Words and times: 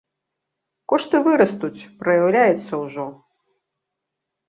Кошты 0.93 1.17
вырастуць, 1.27 1.87
праяўляецца 2.01 2.73
ўжо. 2.83 3.09